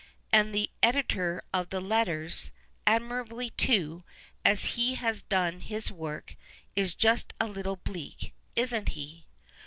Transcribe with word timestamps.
And 0.31 0.51
the 0.51 0.71
editor 0.81 1.43
of 1.53 1.69
tiic 1.69 1.87
Letters, 1.87 2.49
admirably, 2.87 3.51
too, 3.51 4.03
as 4.43 4.73
he 4.73 4.95
has 4.95 5.21
done 5.21 5.59
his 5.59 5.91
work, 5.91 6.35
is 6.75 6.95
just 6.95 7.33
a 7.39 7.45
little 7.47 7.75
bleak, 7.75 8.33
isn't 8.55 8.89
he 8.97 9.27